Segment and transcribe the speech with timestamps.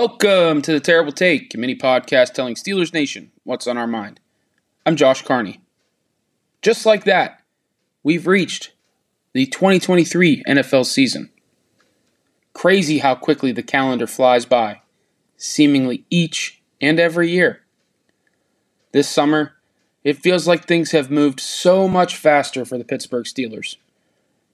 [0.00, 4.18] Welcome to the Terrible Take, a mini podcast telling Steelers Nation what's on our mind.
[4.86, 5.60] I'm Josh Carney.
[6.62, 7.42] Just like that,
[8.02, 8.72] we've reached
[9.34, 11.28] the 2023 NFL season.
[12.54, 14.80] Crazy how quickly the calendar flies by,
[15.36, 17.60] seemingly each and every year.
[18.92, 19.52] This summer,
[20.02, 23.76] it feels like things have moved so much faster for the Pittsburgh Steelers.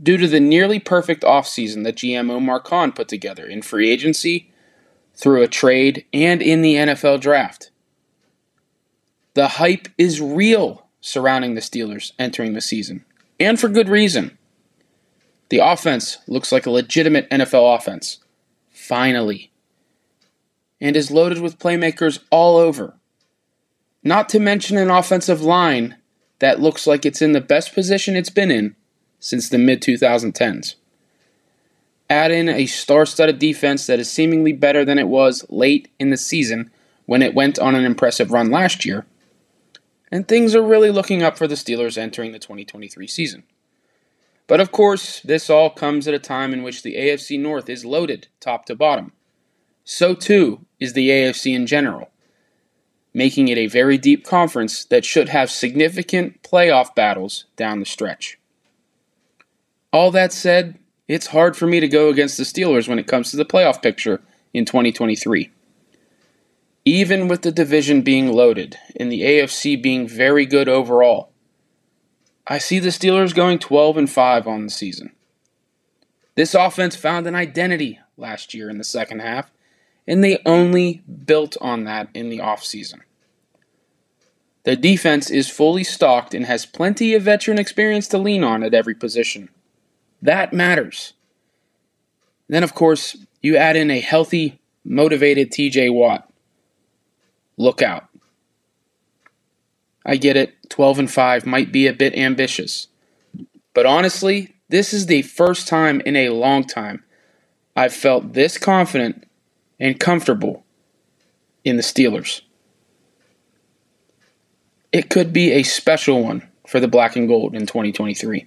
[0.00, 4.51] Due to the nearly perfect offseason that GM Omar Khan put together in free agency
[5.14, 7.70] through a trade, and in the NFL draft.
[9.34, 13.04] The hype is real surrounding the Steelers entering the season,
[13.40, 14.38] and for good reason.
[15.48, 18.18] The offense looks like a legitimate NFL offense,
[18.70, 19.52] finally,
[20.80, 22.94] and is loaded with playmakers all over.
[24.02, 25.96] Not to mention an offensive line
[26.40, 28.74] that looks like it's in the best position it's been in
[29.20, 30.74] since the mid 2010s.
[32.12, 36.10] Add in a star studded defense that is seemingly better than it was late in
[36.10, 36.70] the season
[37.06, 39.06] when it went on an impressive run last year.
[40.10, 43.44] And things are really looking up for the Steelers entering the 2023 season.
[44.46, 47.82] But of course, this all comes at a time in which the AFC North is
[47.82, 49.12] loaded top to bottom.
[49.82, 52.10] So too is the AFC in general,
[53.14, 58.38] making it a very deep conference that should have significant playoff battles down the stretch.
[59.94, 63.30] All that said, it's hard for me to go against the Steelers when it comes
[63.30, 64.22] to the playoff picture
[64.54, 65.50] in 2023.
[66.84, 71.30] Even with the division being loaded and the AFC being very good overall,
[72.46, 75.12] I see the Steelers going 12 and 5 on the season.
[76.34, 79.52] This offense found an identity last year in the second half,
[80.06, 83.00] and they only built on that in the offseason.
[84.64, 88.74] The defense is fully stocked and has plenty of veteran experience to lean on at
[88.74, 89.48] every position.
[90.22, 91.12] That matters.
[92.48, 96.30] Then, of course, you add in a healthy, motivated TJ Watt.
[97.56, 98.08] Look out.
[100.06, 102.88] I get it, 12 and 5 might be a bit ambitious.
[103.74, 107.04] But honestly, this is the first time in a long time
[107.76, 109.26] I've felt this confident
[109.78, 110.64] and comfortable
[111.64, 112.42] in the Steelers.
[114.92, 118.46] It could be a special one for the black and gold in 2023.